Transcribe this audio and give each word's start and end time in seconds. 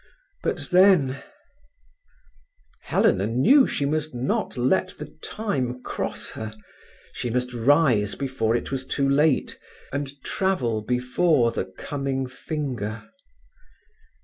But 0.41 0.69
then… 0.71 1.21
Helena 2.85 3.27
knew 3.27 3.67
she 3.67 3.85
must 3.85 4.15
not 4.15 4.57
let 4.57 4.97
the 4.97 5.15
time 5.23 5.83
cross 5.83 6.31
her; 6.31 6.55
she 7.13 7.29
must 7.29 7.53
rise 7.53 8.15
before 8.15 8.55
it 8.55 8.71
was 8.71 8.87
too 8.87 9.07
late, 9.07 9.59
and 9.93 10.11
travel 10.23 10.81
before 10.81 11.51
the 11.51 11.65
coming 11.65 12.25
finger. 12.25 13.11